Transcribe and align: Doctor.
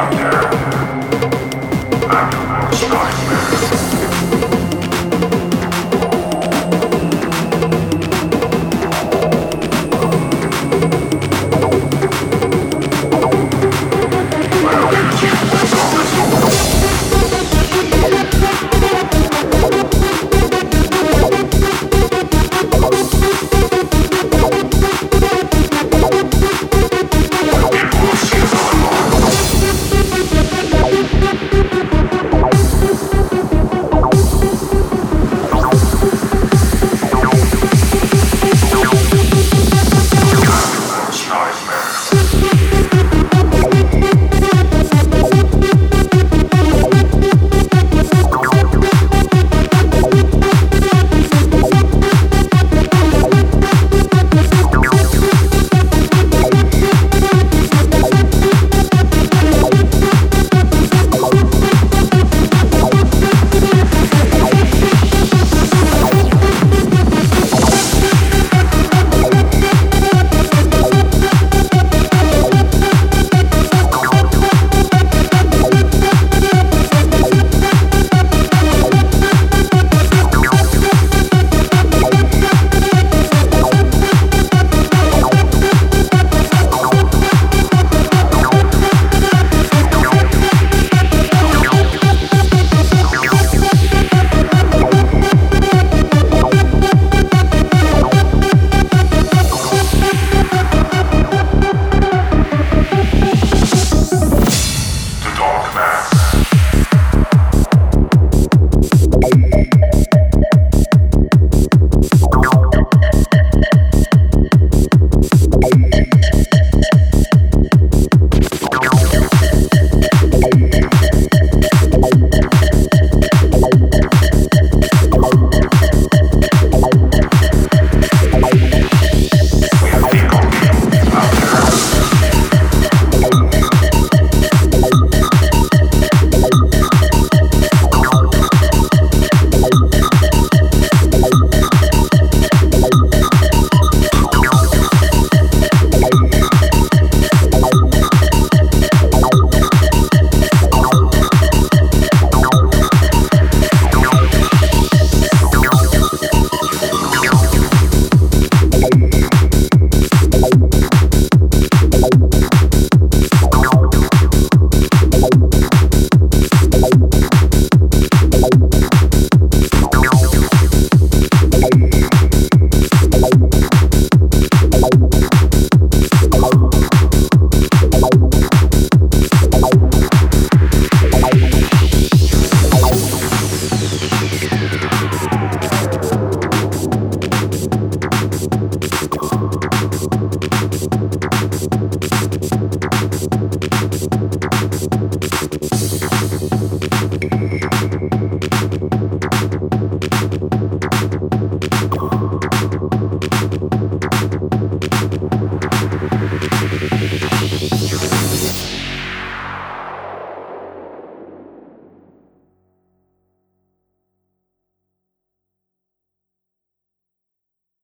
Doctor. 0.00 0.49